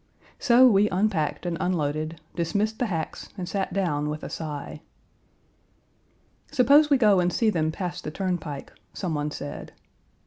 So 0.39 0.67
we 0.67 0.89
unpacked 0.89 1.45
and 1.45 1.57
unloaded, 1.59 2.19
dismissed 2.35 2.79
the 2.79 2.87
hacks 2.87 3.29
and 3.37 3.47
sat 3.47 3.71
down 3.71 4.09
with 4.09 4.23
a 4.23 4.31
sigh. 4.31 4.81
"Suppose 6.51 6.89
we 6.89 6.97
go 6.97 7.19
and 7.19 7.31
see 7.31 7.51
them 7.51 7.71
pass 7.71 8.01
the 8.01 8.09
turnpike," 8.09 8.73
some 8.93 9.13
one 9.13 9.29
said. 9.29 9.73